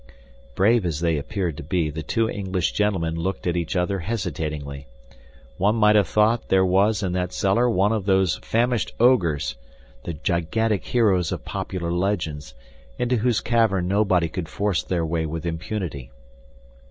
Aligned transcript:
Brave 0.55 0.83
as 0.83 0.99
they 0.99 1.19
appeared 1.19 1.57
to 1.57 1.63
be, 1.63 1.91
the 1.91 2.01
two 2.01 2.27
English 2.27 2.71
gentlemen 2.71 3.15
looked 3.15 3.45
at 3.45 3.55
each 3.55 3.75
other 3.75 3.99
hesitatingly. 3.99 4.87
One 5.59 5.75
might 5.75 5.95
have 5.95 6.07
thought 6.07 6.49
there 6.49 6.65
was 6.65 7.03
in 7.03 7.11
that 7.11 7.31
cellar 7.31 7.69
one 7.69 7.91
of 7.91 8.05
those 8.05 8.37
famished 8.37 8.93
ogres—the 8.99 10.13
gigantic 10.13 10.85
heroes 10.85 11.31
of 11.31 11.45
popular 11.45 11.91
legends, 11.91 12.55
into 12.97 13.17
whose 13.17 13.41
cavern 13.41 13.87
nobody 13.87 14.27
could 14.27 14.49
force 14.49 14.81
their 14.81 15.05
way 15.05 15.27
with 15.27 15.45
impunity. 15.45 16.09